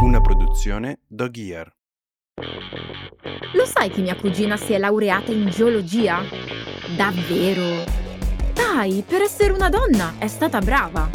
[0.00, 1.72] Una produzione Dog Ear.
[3.54, 6.22] Lo sai che mia cugina si è laureata in geologia?
[6.96, 7.84] Davvero?
[8.54, 11.08] Dai, per essere una donna è stata brava.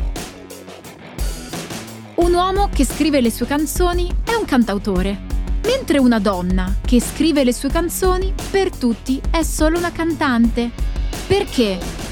[2.16, 5.20] Un uomo che scrive le sue canzoni è un cantautore,
[5.64, 10.71] mentre una donna che scrive le sue canzoni per tutti è solo una cantante.
[11.28, 12.07] Perché?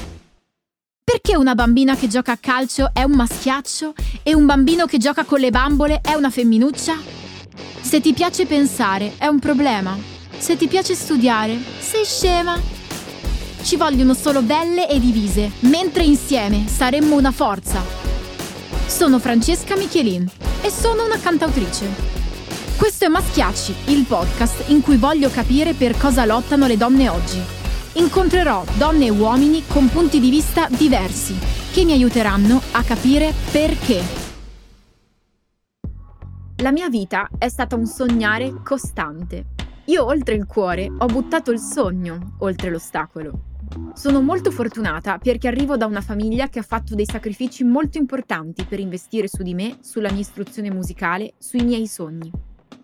[1.26, 5.24] Perché una bambina che gioca a calcio è un maschiaccio e un bambino che gioca
[5.24, 6.96] con le bambole è una femminuccia?
[7.80, 9.98] Se ti piace pensare è un problema.
[10.38, 12.56] Se ti piace studiare, sei scema.
[13.60, 17.82] Ci vogliono solo belle e divise, mentre insieme saremmo una forza.
[18.86, 20.30] Sono Francesca Michelin
[20.62, 21.88] e sono una cantautrice.
[22.76, 27.65] Questo è Maschiacci, il podcast in cui voglio capire per cosa lottano le donne oggi.
[27.98, 31.34] Incontrerò donne e uomini con punti di vista diversi
[31.72, 34.02] che mi aiuteranno a capire perché.
[36.56, 39.46] La mia vita è stata un sognare costante.
[39.86, 43.40] Io oltre il cuore ho buttato il sogno oltre l'ostacolo.
[43.94, 48.64] Sono molto fortunata perché arrivo da una famiglia che ha fatto dei sacrifici molto importanti
[48.64, 52.30] per investire su di me, sulla mia istruzione musicale, sui miei sogni.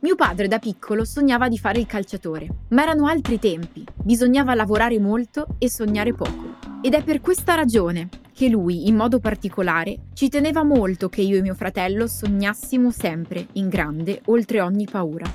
[0.02, 4.98] Mio padre da piccolo sognava di fare il calciatore, ma erano altri tempi, bisognava lavorare
[4.98, 6.56] molto e sognare poco.
[6.82, 11.36] Ed è per questa ragione che lui, in modo particolare, ci teneva molto che io
[11.36, 15.32] e mio fratello sognassimo sempre in grande, oltre ogni paura.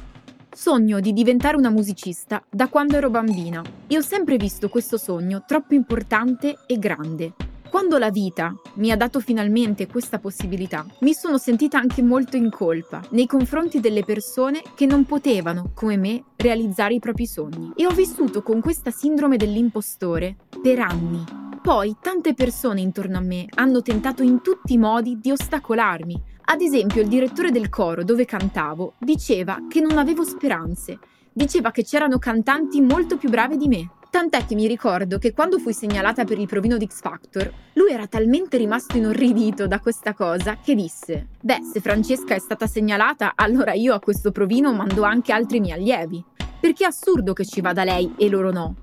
[0.52, 5.46] Sogno di diventare una musicista da quando ero bambina e ho sempre visto questo sogno
[5.48, 7.34] troppo importante e grande
[7.78, 12.50] quando la vita mi ha dato finalmente questa possibilità, mi sono sentita anche molto in
[12.50, 17.74] colpa nei confronti delle persone che non potevano, come me, realizzare i propri sogni.
[17.76, 21.24] E ho vissuto con questa sindrome dell'impostore per anni.
[21.62, 26.20] Poi tante persone intorno a me hanno tentato in tutti i modi di ostacolarmi.
[26.46, 30.98] Ad esempio il direttore del coro dove cantavo diceva che non avevo speranze.
[31.32, 33.92] Diceva che c'erano cantanti molto più brave di me.
[34.10, 37.92] Tant'è che mi ricordo che quando fui segnalata per il provino di X Factor, lui
[37.92, 43.34] era talmente rimasto inorridito da questa cosa che disse: Beh, se Francesca è stata segnalata,
[43.36, 46.24] allora io a questo provino mando anche altri miei allievi.
[46.60, 48.76] Perché è assurdo che ci vada lei e loro no.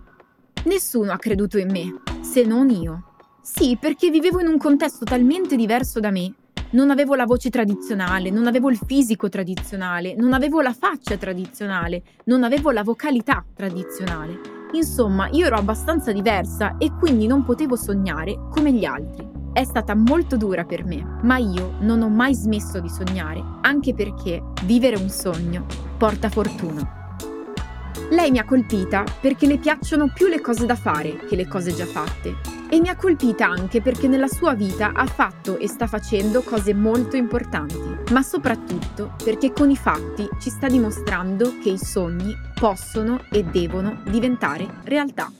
[0.67, 3.15] Nessuno ha creduto in me, se non io.
[3.43, 6.33] Sì, perché vivevo in un contesto talmente diverso da me.
[6.71, 12.03] Non avevo la voce tradizionale, non avevo il fisico tradizionale, non avevo la faccia tradizionale,
[12.25, 14.64] non avevo la vocalità tradizionale.
[14.75, 19.31] Insomma, io ero abbastanza diversa e quindi non potevo sognare come gli altri.
[19.53, 23.95] È stata molto dura per me, ma io non ho mai smesso di sognare, anche
[23.95, 25.65] perché vivere un sogno
[25.97, 27.17] porta fortuna.
[28.11, 31.73] Lei mi ha colpita perché le piacciono più le cose da fare che le cose
[31.73, 32.54] già fatte.
[32.71, 36.75] E mi ha colpita anche perché nella sua vita ha fatto e sta facendo cose
[36.75, 43.25] molto importanti, ma soprattutto perché con i fatti ci sta dimostrando che i sogni possono
[43.31, 45.31] e devono diventare realtà.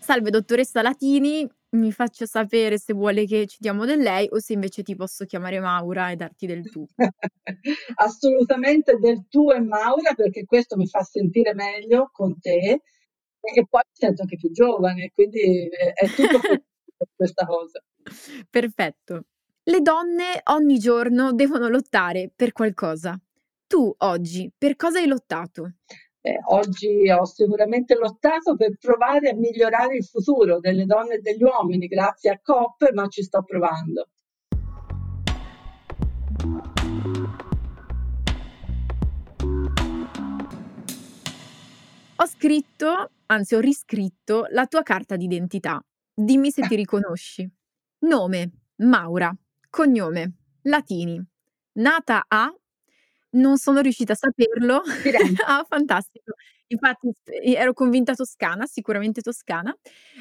[0.00, 4.52] Salve dottoressa Latini, mi faccio sapere se vuole che ci diamo del lei o se
[4.52, 6.86] invece ti posso chiamare Maura e darti del tu.
[7.96, 12.82] Assolutamente del tu e Maura perché questo mi fa sentire meglio con te
[13.52, 16.38] e poi mi sento anche più giovane, quindi è tutto
[17.16, 17.82] questa cosa.
[18.48, 19.24] Perfetto.
[19.64, 23.18] Le donne ogni giorno devono lottare per qualcosa.
[23.66, 25.76] Tu oggi per cosa hai lottato?
[26.20, 31.42] Eh, oggi ho sicuramente lottato per provare a migliorare il futuro delle donne e degli
[31.42, 34.08] uomini grazie a COP, ma ci sto provando.
[42.24, 45.78] Ho scritto, anzi ho riscritto la tua carta d'identità.
[46.14, 47.46] Dimmi se ti riconosci.
[48.06, 49.30] Nome, Maura.
[49.68, 50.32] Cognome,
[50.62, 51.22] Latini.
[51.72, 52.50] Nata a
[53.32, 54.80] non sono riuscita a saperlo.
[55.46, 56.32] Ah, fantastico.
[56.68, 57.12] Infatti
[57.54, 59.76] ero convinta toscana, sicuramente toscana.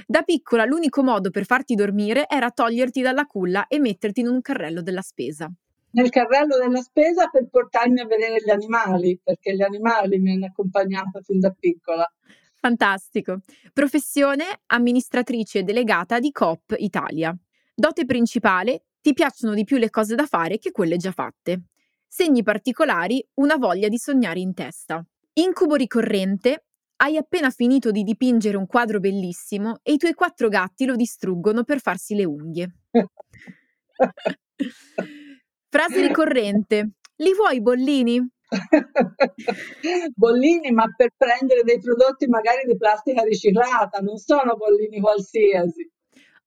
[0.05, 4.41] Da piccola l'unico modo per farti dormire era toglierti dalla culla e metterti in un
[4.41, 5.49] carrello della spesa.
[5.93, 10.47] Nel carrello della spesa per portarmi a vedere gli animali, perché gli animali mi hanno
[10.47, 12.11] accompagnata fin da piccola.
[12.55, 13.41] Fantastico.
[13.71, 17.35] Professione amministratrice delegata di Coop Italia.
[17.75, 21.63] Dote principale, ti piacciono di più le cose da fare che quelle già fatte.
[22.07, 25.05] Segni particolari, una voglia di sognare in testa.
[25.33, 26.65] Incubo ricorrente,
[27.03, 31.63] hai appena finito di dipingere un quadro bellissimo e i tuoi quattro gatti lo distruggono
[31.63, 32.75] per farsi le unghie.
[35.73, 38.19] Frase ricorrente, li vuoi bollini?
[40.13, 45.91] bollini, ma per prendere dei prodotti magari di plastica riciclata, non sono bollini qualsiasi.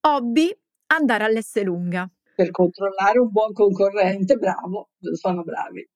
[0.03, 0.57] Hobby,
[0.95, 2.09] andare all'S lunga.
[2.37, 5.91] per controllare un buon concorrente, bravo, sono bravi.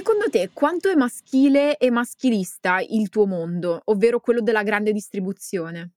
[0.00, 5.90] Secondo te quanto è maschile e maschilista il tuo mondo, ovvero quello della grande distribuzione?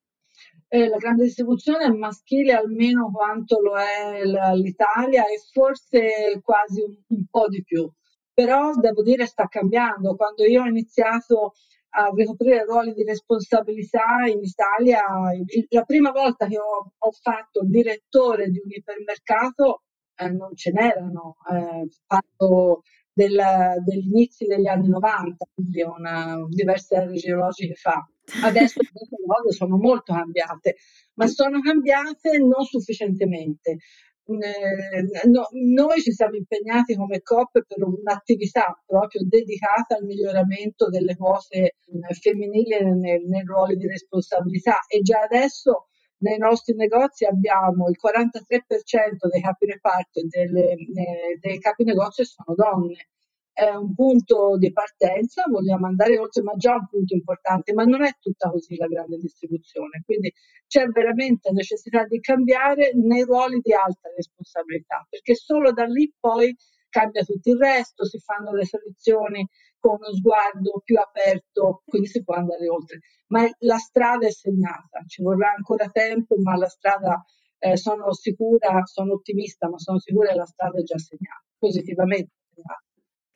[0.68, 6.94] Eh, la grande distribuzione è maschile almeno quanto lo è l'Italia e forse quasi un,
[7.08, 7.90] un po' di più.
[8.34, 10.18] Però devo dire sta cambiando.
[10.18, 11.54] Quando io ho iniziato
[11.92, 15.02] a ricoprire ruoli di responsabilità in Italia,
[15.70, 19.84] la prima volta che ho, ho fatto direttore di un ipermercato
[20.16, 21.38] eh, non ce n'erano.
[21.50, 22.82] Eh, fatto
[23.14, 23.40] del,
[23.86, 28.06] degli degli anni 90, quindi una, diverse ere geologiche fa.
[28.44, 30.76] Adesso queste cose sono molto cambiate,
[31.16, 33.78] ma sono cambiate non sufficientemente.
[34.26, 41.18] Eh, no, noi ci siamo impegnati come COP per un'attività proprio dedicata al miglioramento delle
[41.18, 41.74] cose eh,
[42.22, 45.88] femminili nei ruoli di responsabilità e già adesso
[46.24, 52.24] nei nostri negozi abbiamo il 43% dei capi reparto e delle, eh, dei capi negozio
[52.24, 53.10] sono donne.
[53.52, 58.04] È un punto di partenza, vogliamo andare oltre, ma già un punto importante, ma non
[58.04, 60.02] è tutta così la grande distribuzione.
[60.04, 60.34] Quindi
[60.66, 66.56] c'è veramente necessità di cambiare nei ruoli di alta responsabilità, perché solo da lì poi
[66.94, 69.48] cambia tutto il resto, si fanno le selezioni
[69.80, 73.00] con uno sguardo più aperto, quindi si può andare oltre.
[73.30, 77.26] Ma la strada è segnata, ci vorrà ancora tempo, ma la strada
[77.58, 82.32] eh, sono sicura, sono ottimista, ma sono sicura che la strada è già segnata, positivamente
[82.54, 82.84] segnata.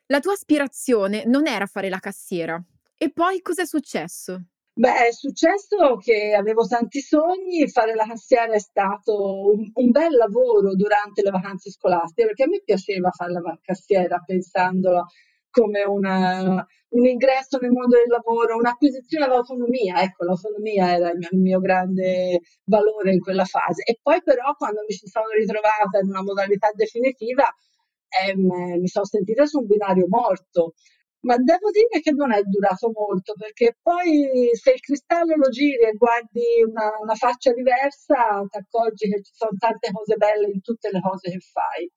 [0.06, 2.62] La tua aspirazione non era fare la cassiera.
[2.96, 4.40] E poi cos'è successo?
[4.78, 10.14] Beh, è successo che avevo tanti sogni, fare la cassiera è stato un, un, bel
[10.14, 15.04] lavoro durante le vacanze scolastiche, perché a me piaceva fare la cassiera pensandola
[15.50, 21.28] come una, un ingresso nel mondo del lavoro, un'acquisizione dell'autonomia, ecco, l'autonomia era il mio,
[21.32, 23.82] il mio, grande valore in quella fase.
[23.82, 27.52] E poi però quando mi sono ritrovata in una modalità definitiva,
[28.22, 30.74] ehm, mi sono sentita su un binario morto
[31.20, 35.82] ma devo dire che non è durato molto perché poi se il cristallo lo giri
[35.82, 40.60] e guardi una, una faccia diversa ti accorgi che ci sono tante cose belle in
[40.60, 41.90] tutte le cose che fai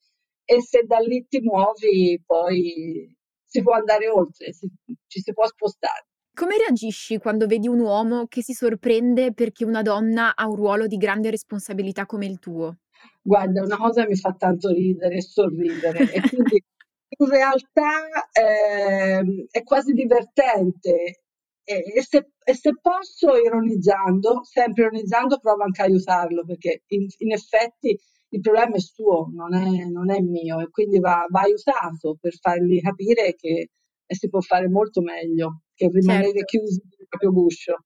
[0.46, 3.16] e se da lì ti muovi poi
[3.46, 4.70] si può andare oltre, si,
[5.08, 6.08] ci si può spostare.
[6.34, 10.88] Come reagisci quando vedi un uomo che si sorprende perché una donna ha un ruolo
[10.88, 12.78] di grande responsabilità come il tuo?
[13.22, 16.64] Guarda, una cosa mi fa tanto ridere e sorridere e quindi
[17.18, 21.24] in realtà eh, è quasi divertente
[21.64, 27.08] e, e, se, e, se, posso ironizzando, sempre ironizzando, provo anche a aiutarlo perché in,
[27.18, 27.98] in effetti
[28.30, 32.34] il problema è suo, non è, non è mio e quindi va, va, aiutato per
[32.40, 33.70] fargli capire che
[34.08, 36.46] si può fare molto meglio che rimanere certo.
[36.46, 37.86] chiusi nel proprio guscio.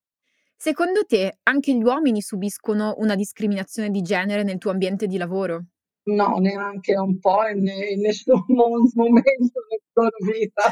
[0.56, 5.66] Secondo te anche gli uomini subiscono una discriminazione di genere nel tuo ambiente di lavoro?
[6.05, 10.71] No, neanche un po' in, in nessun momento della loro vita.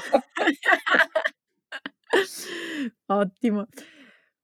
[3.07, 3.67] Ottimo.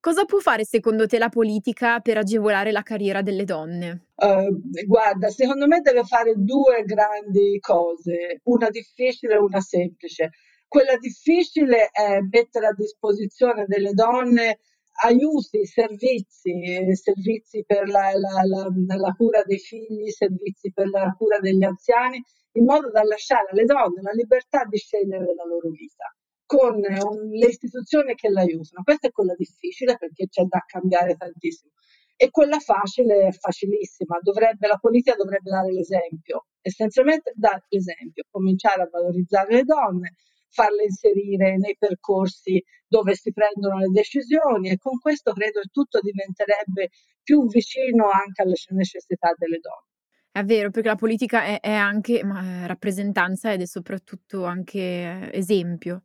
[0.02, 4.08] Cosa può fare secondo te la politica per agevolare la carriera delle donne?
[4.16, 10.32] Uh, guarda, secondo me deve fare due grandi cose, una difficile e una semplice.
[10.68, 14.60] Quella difficile è mettere a disposizione delle donne
[15.02, 21.40] aiuti, servizi, servizi per la, la, la, la, cura dei figli, servizi per la cura
[21.40, 22.22] degli anziani,
[22.54, 26.14] in modo da lasciare alle donne la libertà di scegliere la loro vita
[26.46, 28.82] con un, le istituzioni che l'aiutano.
[28.84, 31.74] Questa è quella difficile perché c'è da cambiare tantissimo.
[32.16, 38.82] E quella facile è facilissima, dovrebbe, la politica dovrebbe dare l'esempio, essenzialmente dare l'esempio, cominciare
[38.82, 40.16] a valorizzare le donne,
[40.50, 46.00] farle inserire nei percorsi dove si prendono le decisioni e con questo credo che tutto
[46.02, 46.90] diventerebbe
[47.22, 49.88] più vicino anche alle necessità delle donne.
[50.32, 55.30] È vero, perché la politica è, è anche ma, rappresentanza ed è soprattutto anche eh,
[55.34, 56.04] esempio.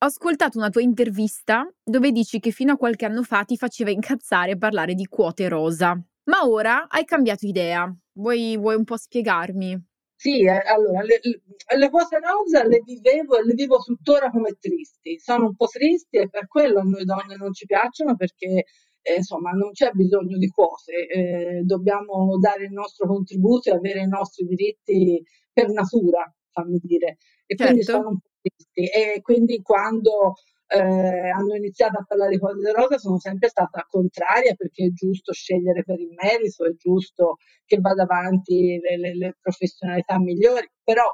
[0.00, 3.90] Ho ascoltato una tua intervista dove dici che fino a qualche anno fa ti faceva
[3.90, 7.92] incazzare parlare di quote rosa, ma ora hai cambiato idea.
[8.12, 9.87] Vuoi, vuoi un po' spiegarmi?
[10.20, 15.16] Sì, eh, allora, le, le cose rosa le vivevo e le vivo tuttora come tristi.
[15.20, 18.64] Sono un po' tristi e per quello a noi donne non ci piacciono perché
[19.00, 24.00] eh, insomma non c'è bisogno di quote, eh, dobbiamo dare il nostro contributo e avere
[24.00, 25.22] i nostri diritti
[25.52, 27.18] per natura, fammi dire.
[27.46, 27.64] E certo.
[27.64, 28.90] quindi sono un po' tristi.
[28.90, 30.34] E quindi quando
[30.68, 35.32] eh, hanno iniziato a parlare di cose rosa sono sempre stata contraria perché è giusto
[35.32, 41.04] scegliere per il merito, è giusto che vada avanti le, le, le professionalità migliori, però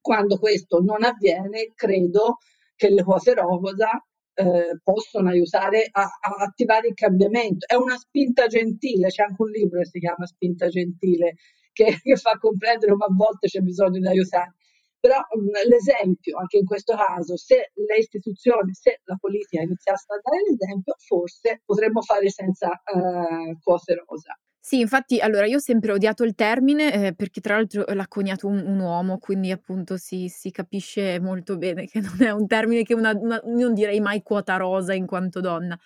[0.00, 2.38] quando questo non avviene credo
[2.76, 3.90] che le cose rosa
[4.34, 7.66] eh, possono aiutare a, a, attivare il cambiamento.
[7.66, 11.34] È una spinta gentile, c'è anche un libro che si chiama Spinta gentile
[11.72, 14.54] che, che fa comprendere come a volte c'è bisogno di aiutare.
[15.00, 20.06] Però mh, mm, l'esempio, anche in questo caso, se le istituzioni, se la politica iniziasse
[20.12, 24.38] a dare l'esempio, forse potremmo fare senza uh, quote rosa.
[24.62, 28.46] Sì, infatti, allora io ho sempre odiato il termine eh, perché tra l'altro l'ha coniato
[28.46, 32.82] un, un uomo, quindi appunto si, si, capisce molto bene che non è un termine
[32.82, 35.78] che una, una, non direi mai quota rosa in quanto donna.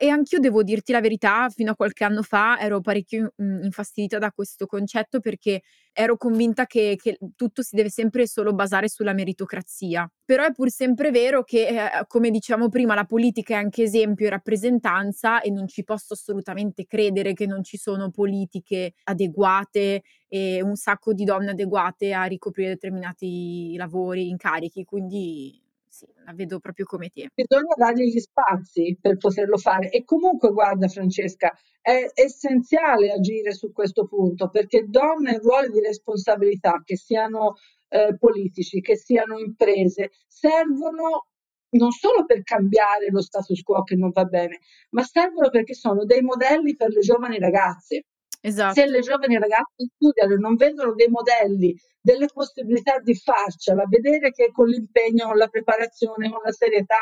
[0.00, 4.18] E anch'io devo dirti la verità, fino a qualche anno fa ero parecchio mhmm, infastidita
[4.18, 5.62] da questo concetto perché
[5.92, 10.08] ero convinta che, che tutto si deve sempre solo basare sulla meritocrazia.
[10.24, 14.26] Però è pur sempre vero che, eh, come diciamo prima, la politica è anche esempio
[14.26, 20.62] e rappresentanza e non ci posso assolutamente credere che non ci sono politiche adeguate e
[20.62, 24.84] un sacco di donne adeguate a ricoprire determinati lavori, incarichi.
[24.84, 25.60] Quindi
[25.98, 27.28] sì, la vedo proprio come te.
[27.34, 33.72] Bisogna dargli gli spazi per poterlo fare e comunque guarda Francesca, è essenziale agire su
[33.72, 37.54] questo punto perché donne in ruoli di responsabilità, che siano
[37.88, 41.26] eh, politici, che siano imprese, servono
[41.70, 46.04] non solo per cambiare lo status quo che non va bene, ma servono perché sono
[46.04, 48.04] dei modelli per le giovani ragazze.
[48.40, 48.74] Esatto.
[48.74, 54.30] Se le giovani ragazze studiano e non vedono dei modelli, delle possibilità di farcela, vedere
[54.30, 56.98] che con l'impegno, con la preparazione, con la serietà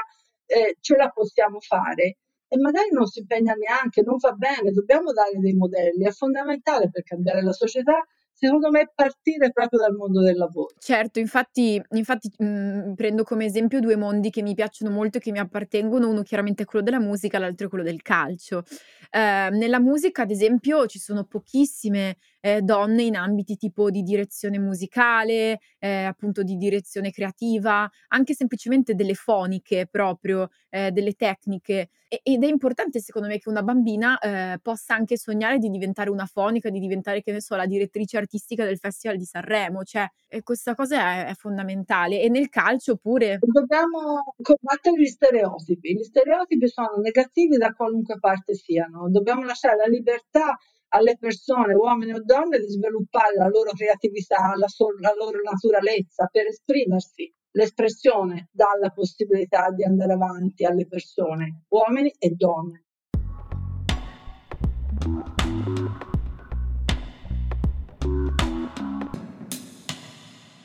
[0.47, 2.17] eh, ce la possiamo fare
[2.49, 6.91] e magari non si impegna neanche, non va bene, dobbiamo dare dei modelli, è fondamentale
[6.91, 8.05] per cambiare la società
[8.37, 10.75] secondo me partire proprio dal mondo del lavoro.
[10.79, 15.21] Certo, infatti, infatti mh, mhmm, prendo come esempio due mondi che mi piacciono molto e
[15.21, 18.63] che mi appartengono, uno chiaramente è quello della musica, l'altro è quello del calcio.
[19.11, 22.17] Eh, nella musica, ad esempio, ci sono pochissime
[22.47, 28.95] eh, donne in ambiti tipo di direzione musicale, eh, appunto di direzione creativa, anche semplicemente
[28.95, 31.89] delle foniche proprio, eh, delle tecniche.
[32.07, 36.09] E, ed è importante secondo me che una bambina eh, possa anche sognare di diventare
[36.09, 40.09] una fonica, di diventare, che ne so, la direttrice artistica del Festival di Sanremo, cioè
[40.45, 42.21] questa cosa è, è fondamentale.
[42.21, 43.39] E nel calcio pure.
[43.41, 45.95] Dobbiamo combattere gli stereotipi.
[45.95, 49.11] Gli stereotipi sono negativi da qualunque parte siano.
[49.11, 50.57] Dobbiamo lasciare la libertà
[50.89, 56.29] alle persone, uomini o donne, di sviluppare la loro creatività, la, so- la loro naturalezza
[56.31, 57.33] per esprimersi.
[57.53, 62.85] L'espressione dà la possibilità di andare avanti alle persone, uomini e donne.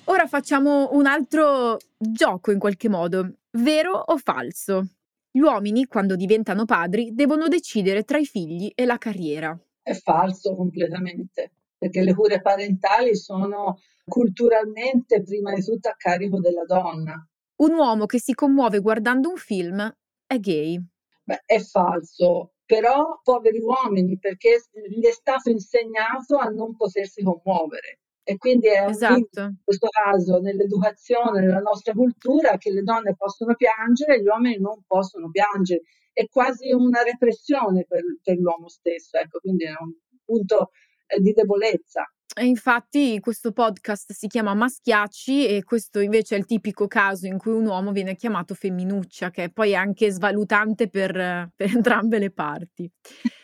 [0.06, 4.86] Ora facciamo un altro gioco in qualche modo, vero o falso?
[5.32, 10.56] Gli uomini, quando diventano padri, devono decidere tra i figli e la carriera è falso
[10.56, 17.26] completamente, perché le cure parentali sono culturalmente prima di tutto a carico della donna.
[17.58, 19.96] Un uomo che si commuove guardando un film
[20.26, 20.82] è gay.
[21.24, 28.00] Beh, è falso, però poveri uomini, perché gli è stato insegnato a non potersi commuovere.
[28.24, 29.42] E quindi è esatto.
[29.42, 34.60] in questo caso nell'educazione, nella nostra cultura, che le donne possono piangere e gli uomini
[34.60, 35.82] non possono piangere
[36.14, 40.72] è quasi una repressione per, per l'uomo stesso, ecco, quindi è un punto
[41.08, 42.06] eh, di debolezza.
[42.34, 47.38] E infatti questo podcast si chiama Maschiacci e questo invece è il tipico caso in
[47.38, 51.12] cui un uomo viene chiamato femminuccia, che poi è anche svalutante per,
[51.56, 52.90] per entrambe le parti.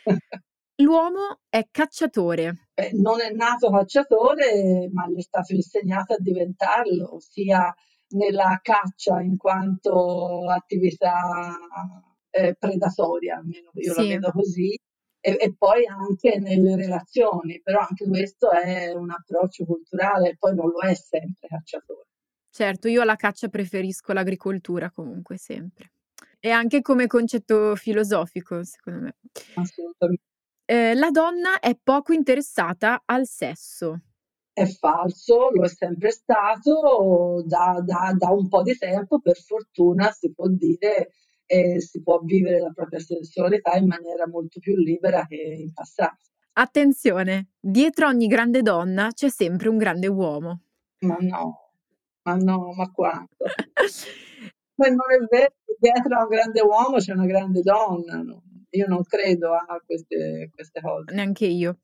[0.80, 2.68] L'uomo è cacciatore.
[2.72, 7.74] Beh, non è nato cacciatore, ma gli è stato insegnato a diventarlo, sia
[8.10, 11.58] nella caccia in quanto attività
[12.30, 14.00] eh, predatoria, almeno io sì.
[14.00, 14.78] la vedo così,
[15.20, 20.68] e, e, poi anche nelle relazioni, però anche questo è un approccio culturale, poi non
[20.70, 22.06] lo è sempre cacciatore.
[22.50, 25.92] Certo, io alla caccia preferisco l'agricoltura comunque sempre.
[26.40, 29.16] E anche come concetto filosofico, secondo me.
[29.54, 30.22] Assolutamente.
[30.64, 34.00] Eh, la donna è poco interessata al sesso.
[34.52, 40.10] È falso, lo è sempre stato da, da, da un po' di tempo, per fortuna
[40.10, 41.12] si può dire
[41.50, 46.26] e si può vivere la propria sessualità in maniera molto più libera che in passato.
[46.52, 50.60] Attenzione, dietro ogni grande donna c'è sempre un grande uomo.
[51.00, 51.70] Ma no,
[52.22, 53.44] ma no, ma quanto?
[54.76, 58.20] ma non è vero, dietro a un grande uomo c'è una grande donna.
[58.20, 58.42] No?
[58.70, 61.14] Io non credo a queste, queste cose.
[61.14, 61.78] Neanche io.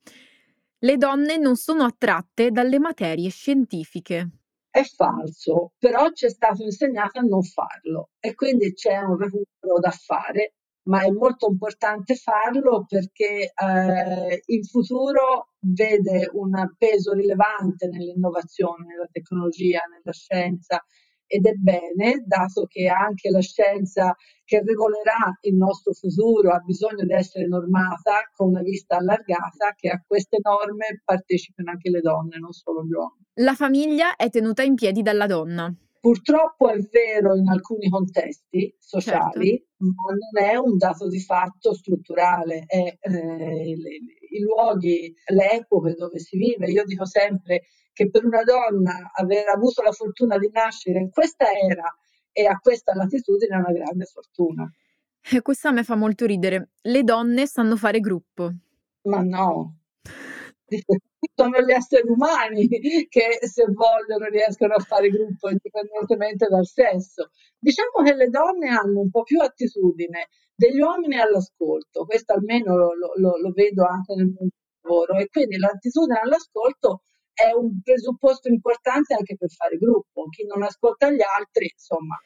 [0.78, 4.28] Le donne non sono attratte dalle materie scientifiche
[4.74, 8.10] è falso, però ci è stato insegnato a non farlo.
[8.18, 10.54] E quindi c'è un recupero da fare,
[10.88, 19.08] ma è molto importante farlo perché eh, il futuro vede un peso rilevante nell'innovazione, nella
[19.12, 20.84] tecnologia, nella scienza
[21.34, 24.14] ed è bene, dato che anche la scienza
[24.44, 29.88] che regolerà il nostro futuro ha bisogno di essere normata con una vista allargata, che
[29.88, 33.26] a queste norme partecipino anche le donne, non solo gli uomini.
[33.40, 35.74] La famiglia è tenuta in piedi dalla donna.
[35.98, 39.74] Purtroppo è vero in alcuni contesti sociali, certo.
[39.78, 45.94] ma non è un dato di fatto strutturale, è eh, i, i luoghi, le epoche
[45.94, 46.70] dove si vive.
[46.70, 47.62] Io dico sempre
[47.94, 51.96] che per una donna aver avuto la fortuna di nascere in questa era
[52.30, 54.70] e a questa latitudine è una grande fortuna.
[55.22, 56.72] E questa a me fa molto ridere.
[56.82, 58.52] Le donne sanno fare gruppo.
[59.04, 59.76] Ma no,
[61.34, 67.30] sono gli esseri umani che se vogliono riescono a fare gruppo indipendentemente dal sesso.
[67.58, 72.92] Diciamo che le donne hanno un po' più attitudine degli uomini all'ascolto, questo almeno lo,
[73.16, 77.02] lo, lo vedo anche nel mondo del lavoro e quindi l'attitudine all'ascolto
[77.34, 80.28] è un presupposto importante anche per fare gruppo.
[80.28, 82.16] Chi non ascolta gli altri, insomma.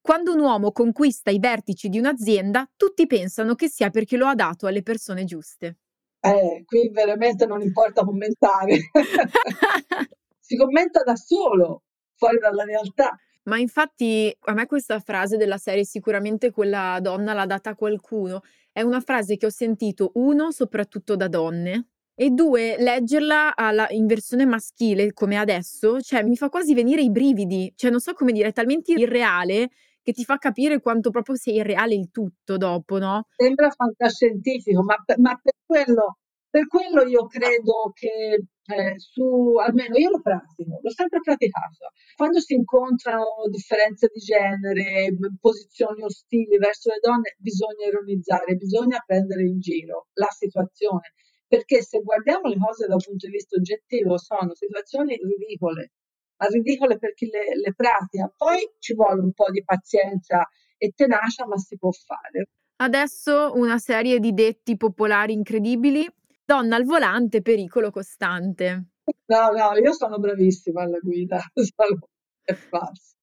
[0.00, 4.34] Quando un uomo conquista i vertici di un'azienda, tutti pensano che sia perché lo ha
[4.34, 5.78] dato alle persone giuste.
[6.20, 8.78] Eh, qui veramente non importa commentare.
[10.38, 11.82] si commenta da solo,
[12.14, 13.16] fuori dalla realtà.
[13.44, 18.42] Ma infatti a me questa frase della serie sicuramente quella donna l'ha data a qualcuno.
[18.72, 21.89] È una frase che ho sentito, uno, soprattutto da donne,
[22.20, 27.10] e due, leggerla alla, in versione maschile come adesso, cioè mi fa quasi venire i
[27.10, 29.70] brividi, cioè non so come dire, è talmente irreale
[30.02, 33.24] che ti fa capire quanto proprio sia irreale il tutto dopo, no?
[33.34, 36.18] Sembra fantascientifico, ma, ma per, quello,
[36.50, 41.88] per quello io credo che eh, su, almeno io lo pratico, l'ho sempre praticato.
[42.16, 49.44] Quando si incontrano differenze di genere, posizioni ostili verso le donne, bisogna ironizzare, bisogna prendere
[49.44, 51.14] in giro la situazione
[51.50, 55.90] perché se guardiamo le cose da un punto di vista oggettivo sono situazioni ridicole,
[56.36, 58.32] ma ridicole per chi le, le pratica.
[58.36, 62.50] Poi ci vuole un po' di pazienza e tenacia, ma si può fare.
[62.76, 66.08] Adesso una serie di detti popolari incredibili.
[66.44, 68.90] Donna al volante, pericolo costante.
[69.26, 71.42] No, no, io sono bravissima alla guida,
[72.44, 73.16] è falso.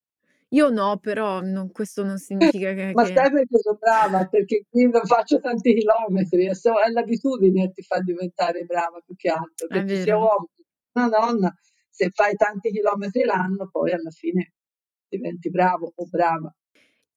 [0.51, 2.17] Io no, però non, questo non
[2.57, 2.91] significa che...
[2.93, 4.27] Ma sai perché sono brava?
[4.27, 6.51] Perché qui non faccio tanti chilometri, è,
[6.91, 9.67] l'abitudine che ti fa diventare brava più che altro.
[9.67, 10.49] Perché sia uomo,
[10.93, 11.53] una donna,
[11.89, 14.53] se fai tanti chilometri l'anno, poi alla fine
[15.10, 16.53] diventi bravo o brava.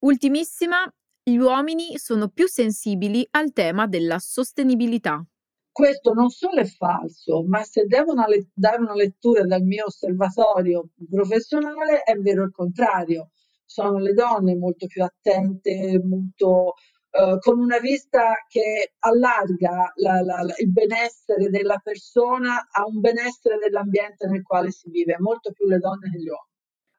[0.00, 0.90] Ultimissima,
[1.22, 5.24] gli uomini sono più sensibili al tema della sostenibilità.
[5.72, 9.86] Questo non solo è falso, ma se devo una le- dare una lettura dal mio
[9.86, 13.30] osservatorio professionale, è vero il contrario.
[13.64, 16.74] Sono le donne molto più attente, molto,
[17.10, 23.00] eh, con una vista che allarga la, la, la, il benessere della persona a un
[23.00, 26.48] benessere dell'ambiente nel quale si vive, molto più le donne che gli uomini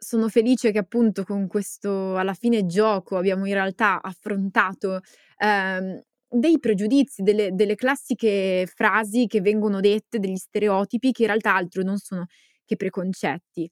[0.03, 5.01] sono felice che appunto con questo alla fine gioco abbiamo in realtà affrontato
[5.38, 11.55] ehm, dei pregiudizi, delle, delle classiche frasi che vengono dette, degli stereotipi che in realtà
[11.55, 12.25] altro non sono
[12.65, 13.69] che preconcetti.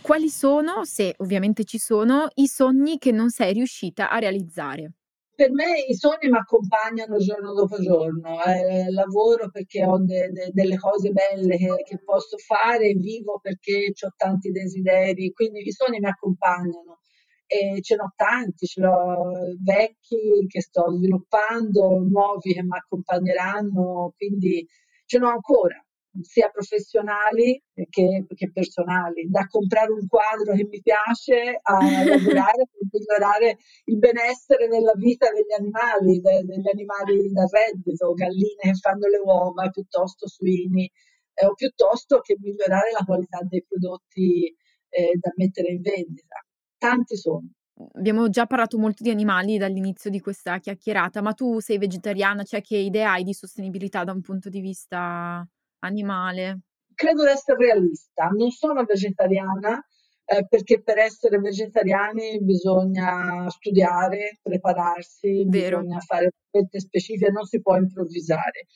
[0.00, 4.92] Quali sono, se ovviamente ci sono, i sogni che non sei riuscita a realizzare?
[5.36, 10.50] Per me i sogni mi accompagnano giorno dopo giorno, eh, lavoro perché ho de, de,
[10.52, 16.00] delle cose belle che, che, posso fare, vivo perché ho tanti desideri, quindi i sogni
[16.00, 17.00] mi accompagnano.
[17.46, 24.66] E ce n'ho tanti, ce l'ho vecchi che sto sviluppando, nuovi che mi accompagneranno, quindi
[25.04, 25.85] ce n'ho ancora
[26.22, 32.88] sia professionali che, che, personali, da comprare un quadro che mi piace a lavorare per
[32.90, 39.06] migliorare il benessere nella vita degli animali, de, degli animali da reddito, galline che fanno
[39.08, 40.90] le uova piuttosto suini,
[41.34, 44.54] eh, o piuttosto che migliorare la qualità dei prodotti
[44.88, 46.44] eh, da mettere in vendita.
[46.78, 47.50] Tanti sono.
[47.92, 52.62] Abbiamo già parlato molto di animali dall'inizio di questa chiacchierata, ma tu sei vegetariana, cioè
[52.62, 55.46] che idea hai di sostenibilità da un punto di vista
[55.86, 56.60] animale?
[56.94, 59.84] Credo di essere realista, non sono vegetariana
[60.24, 65.80] eh, perché per essere vegetariani bisogna studiare, prepararsi, Vero.
[65.80, 68.66] bisogna fare scelte specifiche, non si può improvvisare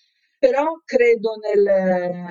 [0.41, 1.63] però credo nel,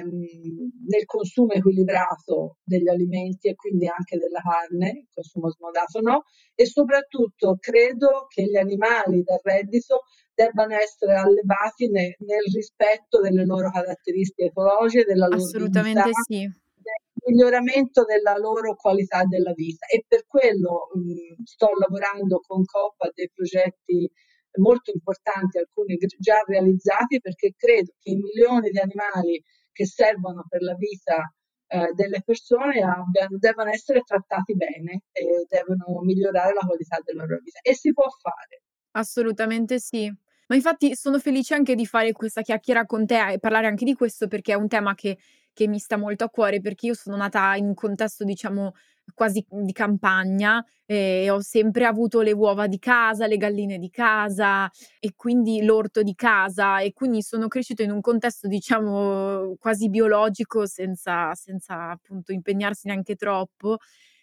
[0.01, 6.23] nel, consumo equilibrato degli alimenti e quindi anche della carne, il consumo smodato no,
[6.55, 13.45] e soprattutto credo che gli animali da reddito debbano essere allevati ne, nel rispetto delle
[13.45, 16.39] loro caratteristiche ecologiche, della loro Assolutamente vita, sì.
[16.39, 23.01] del miglioramento della loro qualità della vita e per quello mh, sto lavorando con COP
[23.01, 24.09] a dei progetti
[24.57, 30.61] molto importanti, alcuni già realizzati, perché credo che i milioni di animali che servono per
[30.61, 31.33] la vita
[31.67, 37.39] eh, delle persone abbiano, devono essere trattati bene e devono migliorare la qualità della loro
[37.43, 37.59] vita.
[37.61, 38.63] E si può fare.
[38.91, 40.11] Assolutamente sì.
[40.47, 43.93] Ma infatti sono felice anche di fare questa chiacchiera con te e parlare anche di
[43.93, 45.19] questo perché è un tema che,
[45.53, 48.73] che mi sta molto a cuore perché io sono nata in un contesto, diciamo,
[49.13, 54.69] quasi di campagna e ho sempre avuto le uova di casa, le galline di casa
[54.99, 60.65] e quindi l'orto di casa e quindi sono cresciuta in un contesto diciamo quasi biologico
[60.65, 63.77] senza, senza appunto impegnarsi neanche troppo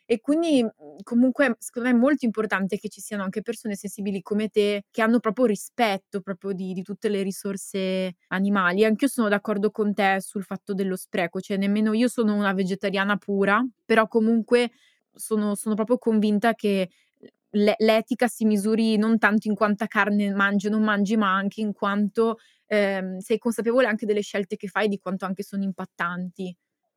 [0.06, 0.70] e quindi mhmm,
[1.02, 5.02] comunque secondo me è molto importante che ci siano anche persone sensibili come te che
[5.02, 8.84] hanno proprio rispetto proprio di, di tutte le risorse animali.
[8.84, 13.16] Anch'io sono d'accordo con te sul fatto dello spreco, cioè nemmeno io sono una vegetariana
[13.16, 14.70] pura, però comunque
[15.12, 16.88] sono, sono proprio convinta che
[17.78, 21.72] l'etica si misuri non tanto in quanta carne mangi o non mangi, ma anche in
[21.72, 26.54] quanto ehm, sei consapevole anche delle scelte che fai, di quanto anche sono impattanti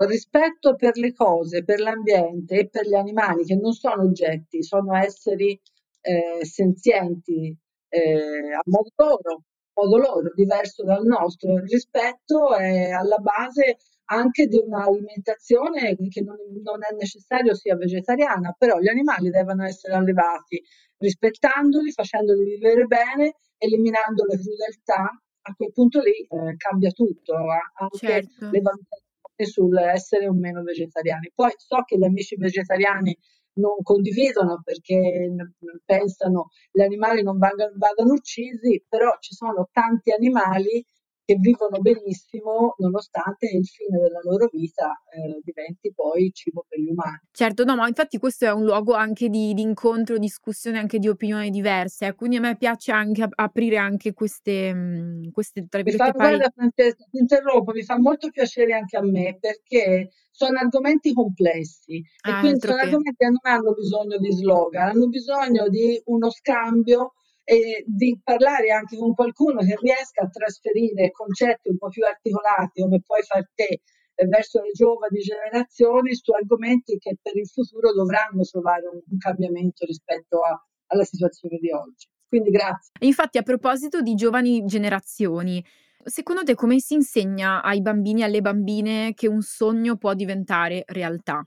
[0.08, 4.96] rispetto per le cose, per l'ambiente e per gli animali che non sono oggetti, sono
[4.96, 5.60] esseri
[6.02, 7.56] eh, senzienti
[7.90, 11.54] eh, a modo loro, modo loro, diverso dal nostro.
[11.56, 13.78] Il rispetto è alla base
[14.12, 19.96] anche di un'alimentazione che non, non è necessario sia vegetariana, però gli animali devono essere
[19.96, 20.62] allevati
[20.98, 25.22] rispettandoli, facendoli vivere bene, eliminando le crudeltà.
[25.42, 28.50] A quel punto lì eh, cambia tutto, anche certo.
[28.50, 29.08] le valutazioni
[29.46, 31.32] sul essere o meno vegetariani.
[31.34, 33.18] Poi so che gli amici vegetariani
[33.54, 35.30] non condividono perché
[35.86, 40.84] pensano che gli animali non vadano uccisi, però ci sono tanti animali
[41.30, 46.90] che vivono benissimo nonostante il fine della loro vita eh, diventi poi cibo per gli
[46.90, 47.20] umani.
[47.32, 51.08] Certo, no, ma infatti questo è un luogo anche di, di incontro, discussione anche di
[51.08, 55.68] opinioni diverse, eh, quindi a me piace anche ap- aprire anche queste, mh, mm, queste
[55.70, 60.58] tra virgolette, guarda, Francesca, ti interrompo, mi fa molto piacere anche a me perché sono
[60.58, 62.82] argomenti complessi e ah, quindi sono che...
[62.82, 67.14] argomenti che non hanno bisogno di slogan, hanno bisogno di uno scambio
[67.50, 72.82] e di parlare anche con qualcuno che riesca a trasferire concetti un po' più articolati
[72.82, 73.82] come puoi fare te
[74.14, 79.18] eh, verso le giovani generazioni su argomenti che per il futuro dovranno trovare un, un
[79.18, 82.08] cambiamento rispetto a, alla situazione di oggi.
[82.28, 82.92] Quindi grazie.
[83.00, 85.66] Infatti a proposito di giovani generazioni,
[86.04, 90.84] secondo te come si insegna ai bambini e alle bambine che un sogno può diventare
[90.86, 91.44] realtà?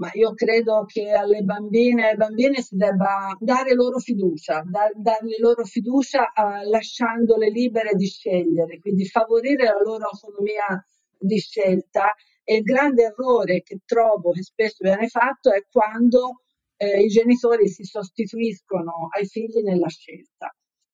[0.00, 4.92] Ma io credo che alle bambine e ai bambini si debba dare loro fiducia, dar,
[4.96, 10.82] dargli loro fiducia uh, lasciandole libere di scegliere, quindi favorire la loro autonomia
[11.18, 12.14] di scelta.
[12.42, 16.40] E il grande errore che trovo che spesso viene fatto è quando
[16.76, 20.52] eh, i genitori si sostituiscono ai figli nella scelta.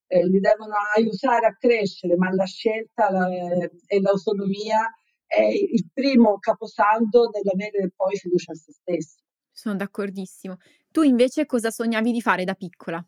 [0.09, 4.91] Eh, li devono aiutare a crescere, ma la scelta la, e l'autonomia
[5.27, 9.23] è il primo caposaldo dell'avere poi fiducia in se stessi.
[9.51, 10.59] Sono d'accordissimo.
[10.91, 13.05] Tu invece cosa sognavi di fare da piccola?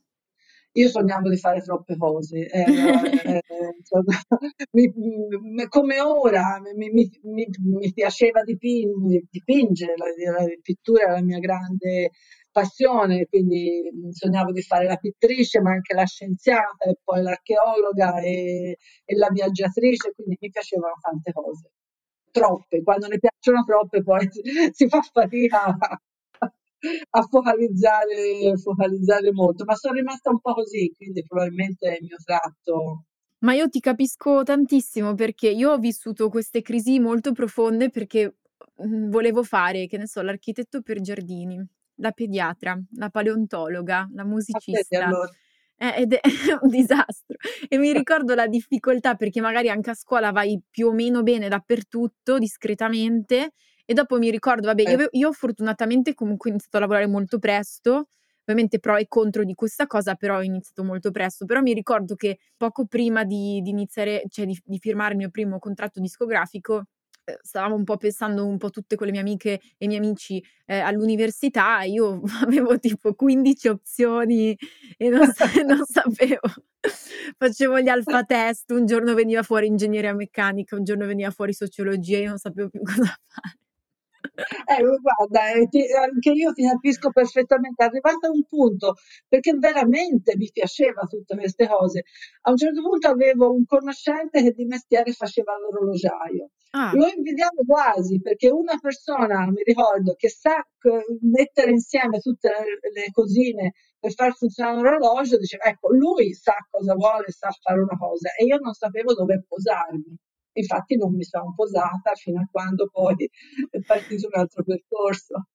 [0.73, 2.65] Io sognavo di fare troppe cose, eh,
[3.25, 3.43] eh,
[4.73, 11.39] mi, come ora mi, mi, mi piaceva dipingere, dipingere la, la, pittura è la mia
[11.39, 12.11] grande
[12.51, 18.77] passione, quindi sognavo di fare la pittrice, ma anche la scienziata e poi l'archeologa e,
[19.05, 21.71] e la viaggiatrice, quindi mi piacevano tante cose
[22.31, 24.29] troppe, quando ne piacciono troppe poi
[24.73, 26.01] si fa fatica a,
[27.11, 32.17] a focalizzare, focalizzare molto, ma sono rimasta un po' così, quindi probabilmente è il mio
[32.25, 33.05] tratto.
[33.41, 38.39] Ma io ti capisco tantissimo perché io ho vissuto queste crisi molto profonde perché
[38.77, 41.65] mhmm, volevo fare, che ne so, l'architetto per giardini,
[41.97, 45.05] la pediatra, la paleontologa, la musicista.
[45.05, 45.31] Allora.
[45.81, 46.21] Eh, ed è
[46.63, 47.37] un disastro.
[47.69, 51.49] E mi ricordo la difficoltà perché magari anche a scuola vai più o meno bene
[51.49, 53.53] dappertutto, discretamente,
[53.85, 55.09] e dopo mi ricordo, vabbè, io, Eh.
[55.13, 58.09] io fortunatamente comunque ho iniziato a lavorare molto presto,
[58.45, 61.45] ovviamente pro e contro di questa cosa, però ho iniziato molto presto.
[61.45, 65.31] Però mi ricordo che poco prima di, di iniziare, cioè di, di firmare il mio
[65.31, 66.85] primo contratto discografico,
[67.43, 70.43] stavamo un po' pensando un po' tutte con le mie amiche e i miei amici
[70.67, 74.57] eh, all'università, io avevo tipo 15 opzioni
[74.97, 76.41] e non, sa- non sapevo.
[77.37, 82.19] Facevo gli alfa test, un giorno veniva fuori ingegneria meccanica, un giorno veniva fuori sociologia,
[82.19, 83.59] io non sapevo più cosa fare.
[84.69, 88.95] Eh, guarda, eh, ti, anche io ti capisco perfettamente, è arrivata a un punto
[89.29, 92.05] perché veramente mi piaceva tutte queste cose.
[92.43, 96.51] A un certo punto avevo un conoscente che di mestiere faceva l'orologiaio.
[96.71, 100.63] Ah, Lo invidiavo quasi perché una persona, mi ricordo, che sa
[101.23, 106.55] mettere insieme tutte le, le cosine per far funzionare un orologio, diceva, ecco, lui sa
[106.71, 110.17] cosa vuole, sa fare una cosa e io non sapevo dove posarmi.
[110.59, 113.29] Infatti non mi sono posata fino a quando poi
[113.71, 115.47] è partito un altro percorso.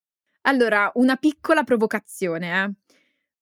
[0.42, 2.74] allora, una piccola provocazione, eh.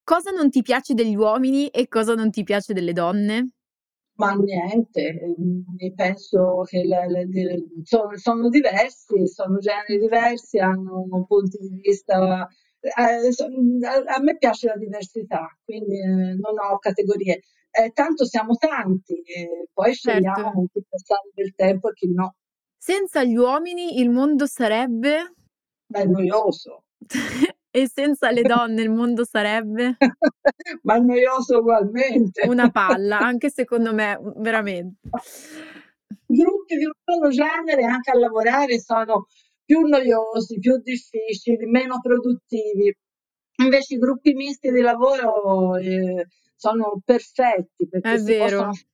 [0.04, 3.50] Cosa non ti piace degli uomini e cosa non ti piace delle donne?
[4.18, 5.20] Ma niente,
[5.96, 12.48] penso che le- le- le- sono, sono diversi, sono generi diversi, hanno punti di vista.
[12.82, 17.42] eh, a, a me piace la diversità, quindi eh, non ho categorie.
[17.74, 20.20] Eh, tanto siamo tanti, e poi Certo.
[20.20, 22.36] scegliamo con chi passare del tempo e chi no.
[22.78, 25.34] Senza gli uomini il mondo sarebbe?
[25.88, 26.84] Beh, noioso,
[27.74, 29.96] E senza le donne il mondo sarebbe?
[30.84, 32.46] ma noioso ugualmente.
[32.46, 35.00] Una palla, anche secondo me, veramente.
[36.26, 39.28] Gruppi di un solo genere anche a lavorare sono
[39.64, 42.94] più noiosi, più difficili, meno produttivi.
[43.62, 46.28] Invece i gruppi misti di lavoro eh,
[46.62, 48.70] sono perfetti perché È si possono vero.
[48.70, 48.86] fare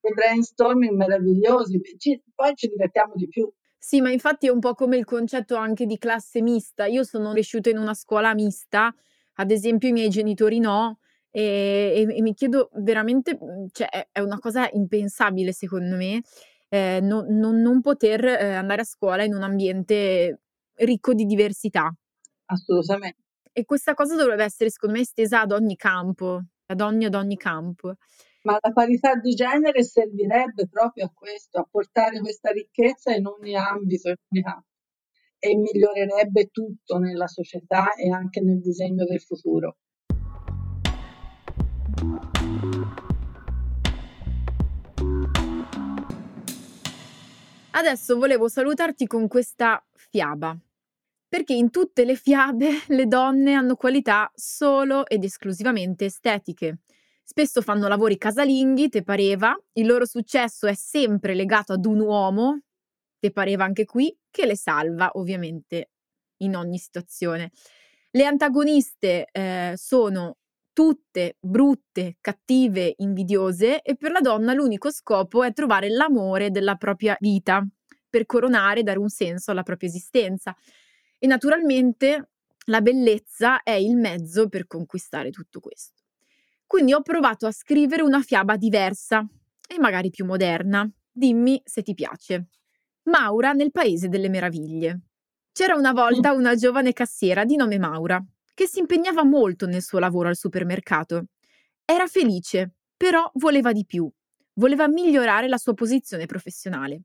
[0.00, 3.52] dei brainstorming meravigliosi, ci- poi ci divertiamo di più.
[3.82, 6.84] Sì, ma infatti è un po' come il concetto anche di classe mista.
[6.86, 8.94] Io sono cresciuta in una scuola mista,
[9.34, 10.98] ad esempio i miei genitori no,
[11.30, 16.22] e e e mi chiedo veramente mhmm, cioè è è una cosa impensabile secondo me,
[16.68, 20.40] ehm, no non non poter, ehm, andare a scuola in un ambiente
[20.74, 21.90] ricco di diversità.
[22.54, 23.22] Assolutamente.
[23.52, 27.36] E questa cosa dovrebbe essere secondo me estesa ad ogni campo, ad ogni ad ogni
[27.36, 27.94] campo.
[28.42, 33.54] Ma la parità di genere servirebbe proprio a questo, a portare questa ricchezza in ogni
[33.54, 34.66] ambito, in ogni campo,
[35.38, 39.76] e migliorerebbe tutto nella società e anche nel disegno del futuro.
[47.72, 50.56] Adesso volevo salutarti con questa fiaba,
[51.30, 56.80] perché in tutte le fiabe le donne hanno qualità solo ed esclusivamente estetiche.
[57.22, 62.62] Spesso fanno lavori casalinghi, te pareva, il loro successo è sempre legato ad un uomo,
[63.20, 65.90] te pareva anche qui, che le salva ovviamente
[66.38, 67.52] in ogni situazione.
[68.10, 70.38] Le antagoniste eh, sono
[70.72, 77.16] tutte brutte, cattive, invidiose e per la donna l'unico scopo è trovare l'amore della propria
[77.20, 77.64] vita
[78.08, 80.56] per coronare e dare un senso alla propria esistenza.
[81.22, 82.30] E naturalmente
[82.64, 86.02] la bellezza è il mezzo per conquistare tutto questo.
[86.66, 89.26] Quindi ho provato a scrivere una fiaba diversa
[89.68, 90.90] e magari più moderna.
[91.12, 92.46] Dimmi se ti piace.
[93.02, 95.00] Maura nel Paese delle Meraviglie.
[95.52, 99.98] C'era una volta una giovane cassiera di nome Maura che si impegnava molto nel suo
[99.98, 101.24] lavoro al supermercato.
[101.84, 104.10] Era felice, però voleva di più.
[104.54, 107.02] Voleva migliorare la sua posizione professionale.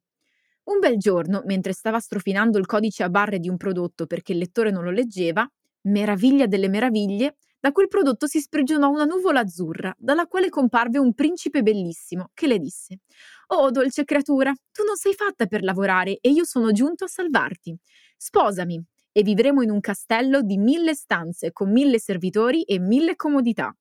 [0.66, 4.40] Un bel giorno, mentre stava strofinando il codice a barre di un prodotto perché il
[4.40, 5.48] lettore non lo leggeva,
[5.84, 11.14] meraviglia delle meraviglie, da quel prodotto si sprigionò una nuvola azzurra, dalla quale comparve un
[11.14, 13.00] principe bellissimo, che le disse:
[13.48, 17.76] Oh, dolce creatura, tu non sei fatta per lavorare e io sono giunto a salvarti.
[18.18, 23.76] Sposami e vivremo in un castello di mille stanze, con mille servitori e mille comodità.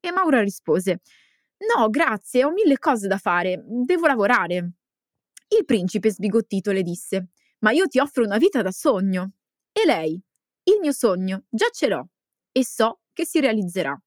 [0.00, 1.00] E Maura rispose:
[1.76, 4.72] No, grazie, ho mille cose da fare, devo lavorare.
[5.56, 9.32] Il principe sbigottito le disse: Ma io ti offro una vita da sogno.
[9.70, 10.18] E lei:
[10.64, 12.08] Il mio sogno, già ce l'ho
[12.52, 13.98] e so che si realizzerà.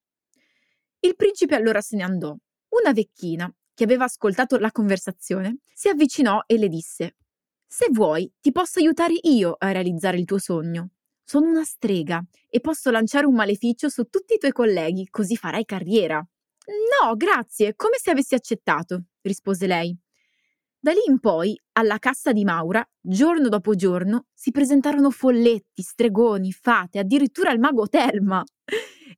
[1.00, 2.36] Il principe allora se ne andò.
[2.70, 7.18] Una vecchina, che aveva ascoltato la conversazione, si avvicinò e le disse:
[7.68, 10.92] Se vuoi, ti posso aiutare io a realizzare il tuo sogno.
[11.24, 15.66] Sono una strega e posso lanciare un maleficio su tutti i tuoi colleghi, così farai
[15.66, 16.18] carriera.
[16.18, 19.96] No, grazie, come se avessi accettato, rispose lei.
[20.86, 26.52] Da lì in poi, alla cassa di Maura, giorno dopo giorno, si presentarono folletti, stregoni,
[26.52, 28.44] fate, addirittura il mago Telma.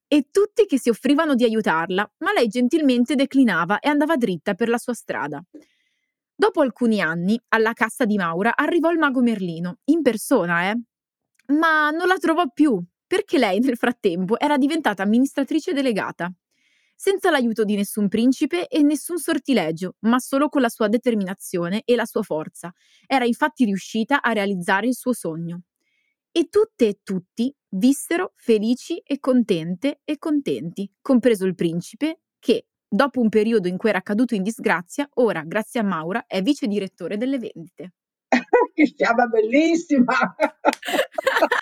[0.08, 4.70] E tutti che si offrivano di aiutarla, ma lei gentilmente declinava e andava dritta per
[4.70, 5.44] la sua strada.
[6.34, 10.82] Dopo alcuni anni, alla cassa di Maura arrivò il mago Merlino, in persona, eh.
[11.48, 16.32] Ma non la trovò più, perché lei nel frattempo era diventata amministratrice delegata
[16.98, 21.96] senza l'aiuto di nessun principe e nessun sortilegio, ma solo con la sua determinazione e
[21.96, 22.74] la sua forza.
[23.06, 25.62] Era infatti riuscita a realizzare il suo sogno.
[26.32, 33.22] E tutte e tutti vissero felici e contente e contenti, compreso il principe, che, dopo
[33.22, 37.18] un periodo in cui era caduto in disgrazia, ora, grazie a Maura, è vice direttore
[37.18, 37.94] delle vendite.
[38.74, 40.14] che fiamma bellissima!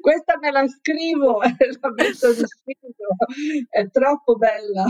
[0.00, 4.86] Questa me la scrivo e la metto di sito, è troppo bella.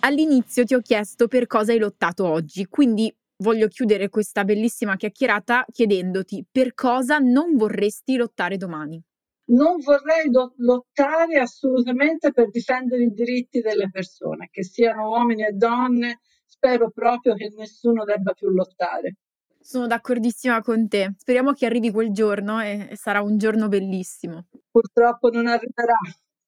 [0.00, 5.64] All'inizio ti ho chiesto per cosa hai lottato oggi, quindi voglio chiudere questa bellissima chiacchierata
[5.72, 9.02] chiedendoti per cosa non vorresti lottare domani.
[9.48, 15.52] Non vorrei do- lottare assolutamente per difendere i diritti delle persone, che siano uomini e
[15.52, 19.16] donne, spero proprio che nessuno debba più lottare.
[19.60, 21.14] Sono d'accordissima con te.
[21.16, 24.46] Speriamo che arrivi quel giorno e, e sarà un giorno bellissimo.
[24.70, 25.96] Purtroppo non arriverà,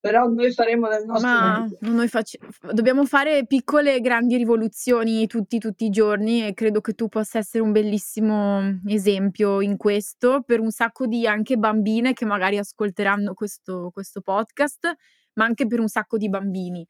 [0.01, 2.39] però noi faremo del nostro Ma noi face-
[2.73, 7.39] dobbiamo fare piccole e grandi rivoluzioni tutti, tutti i giorni e credo che tu possa
[7.39, 13.35] essere un bellissimo esempio in questo per un sacco di anche bambine che magari ascolteranno
[13.35, 14.95] questo, questo podcast,
[15.35, 16.87] ma anche per un sacco di bambini.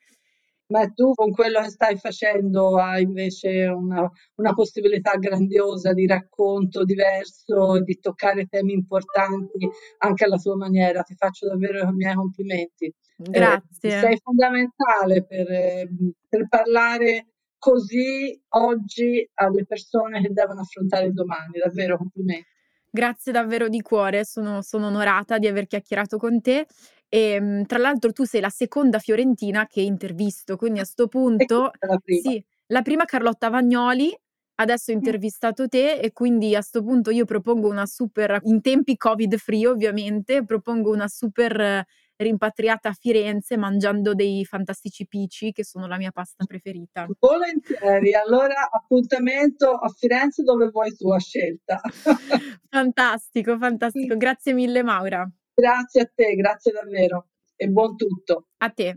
[0.69, 6.85] Ma tu con quello che stai facendo hai invece una, una possibilità grandiosa di racconto
[6.85, 9.67] diverso, di toccare temi importanti
[9.99, 11.03] anche alla tua maniera.
[11.03, 12.85] Ti faccio davvero i miei complimenti.
[12.85, 13.97] Eh, Grazie.
[13.97, 15.89] Eh, sei fondamentale per,
[16.29, 21.59] per parlare così oggi alle persone che devono affrontare il domani.
[21.65, 22.57] Davvero complimenti.
[22.91, 26.67] Grazie davvero di cuore, sono, sono onorata di aver chiacchierato con te
[27.09, 31.71] e ehm, tra l'altro tu sei la seconda fiorentina che intervisto, quindi a sto punto
[31.79, 34.15] la sì, la prima Carlotta Vagnoli,
[34.57, 38.97] adesso ho intervistato te e quindi a sto punto io propongo una super in tempi
[38.97, 41.87] Covid free ovviamente, propongo una super
[42.19, 47.07] rimpatriata a Firenze mangiando dei fantastici pici che sono la mia pasta preferita.
[47.19, 51.81] Volentieri, allora appuntamento a Firenze dove vuoi tu a scelta.
[52.69, 54.17] fantastico, fantastico.
[54.17, 55.31] Grazie mille Maura.
[55.61, 58.47] Grazie a te, grazie davvero e buon tutto.
[58.59, 58.97] A te.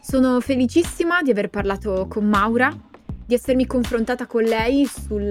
[0.00, 2.76] Sono felicissima di aver parlato con Maura
[3.24, 5.30] di essermi confrontata con lei sul,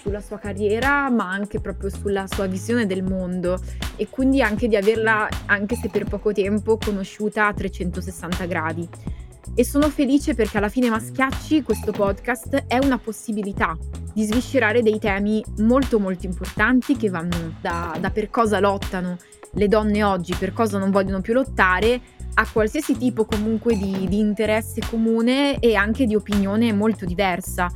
[0.00, 3.60] sulla sua carriera, ma anche proprio sulla sua visione del mondo
[3.96, 8.88] e quindi anche di averla, anche se per poco tempo, conosciuta a 360 gradi.
[9.54, 13.76] E sono felice perché alla fine Maschiacci, questo podcast, è una possibilità
[14.12, 19.16] di sviscerare dei temi molto molto importanti che vanno da, da per cosa lottano
[19.52, 22.00] le donne oggi, per cosa non vogliono più lottare,
[22.34, 27.68] a qualsiasi tipo comunque di, di interesse comune e anche di opinione molto diversa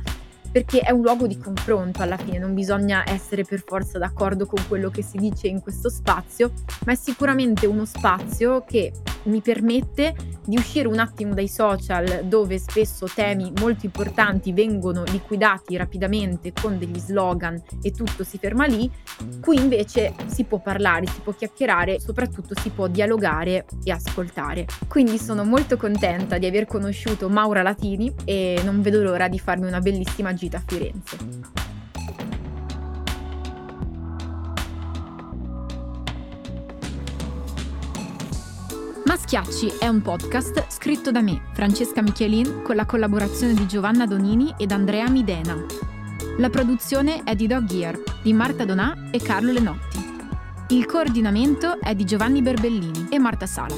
[0.53, 4.63] perché è un luogo di confronto alla fine, non bisogna essere per forza d'accordo con
[4.67, 6.51] quello che si dice in questo spazio,
[6.85, 10.13] ma è sicuramente uno spazio che mi permette
[10.45, 16.77] di uscire un attimo dai social dove spesso temi molto importanti vengono liquidati rapidamente con
[16.77, 18.89] degli slogan e tutto si ferma lì,
[19.41, 24.67] qui invece si può parlare, si può chiacchierare, soprattutto si può dialogare e ascoltare.
[24.87, 29.65] Quindi sono molto contenta di aver conosciuto Maura Latini e non vedo l'ora di farmi
[29.65, 31.17] una bellissima gita gita a Firenze.
[39.05, 44.53] Maschiacci è un podcast scritto da me, Francesca Michelin, con la collaborazione di Giovanna Donini
[44.57, 45.55] ed Andrea Midena.
[46.39, 49.99] La produzione è di Dog Gear, di Marta Donà e Carlo Lenotti.
[50.69, 53.75] Il coordinamento è di Giovanni Berbellini e Marta Sala.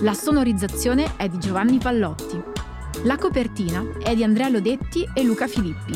[0.00, 2.51] La sonorizzazione è di Giovanni Pallotti.
[3.04, 5.92] La copertina è di Andrea Lodetti e Luca Filippi.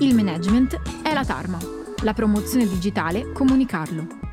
[0.00, 1.58] Il management è la Tarma.
[2.02, 4.23] La promozione digitale Comunicarlo.